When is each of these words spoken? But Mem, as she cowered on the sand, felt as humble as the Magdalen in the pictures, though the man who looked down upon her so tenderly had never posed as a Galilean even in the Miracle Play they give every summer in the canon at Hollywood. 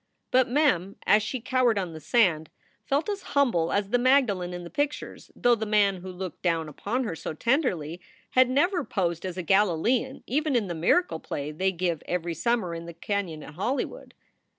But 0.31 0.49
Mem, 0.49 0.95
as 1.05 1.21
she 1.21 1.39
cowered 1.39 1.77
on 1.77 1.93
the 1.93 1.99
sand, 1.99 2.49
felt 2.85 3.07
as 3.07 3.21
humble 3.37 3.71
as 3.71 3.91
the 3.91 3.99
Magdalen 3.99 4.51
in 4.51 4.63
the 4.63 4.71
pictures, 4.71 5.29
though 5.35 5.53
the 5.53 5.67
man 5.67 5.97
who 5.97 6.11
looked 6.11 6.41
down 6.41 6.67
upon 6.67 7.03
her 7.03 7.15
so 7.15 7.33
tenderly 7.35 8.01
had 8.31 8.49
never 8.49 8.83
posed 8.83 9.27
as 9.27 9.37
a 9.37 9.43
Galilean 9.43 10.23
even 10.25 10.55
in 10.55 10.65
the 10.65 10.73
Miracle 10.73 11.19
Play 11.19 11.51
they 11.51 11.71
give 11.71 12.01
every 12.07 12.33
summer 12.33 12.73
in 12.73 12.87
the 12.87 12.95
canon 12.95 13.43
at 13.43 13.53
Hollywood. 13.53 14.15